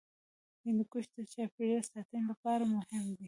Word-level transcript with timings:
هندوکش 0.65 1.05
د 1.13 1.17
چاپیریال 1.33 1.83
ساتنې 1.91 2.21
لپاره 2.31 2.63
مهم 2.73 3.03
دی. 3.17 3.19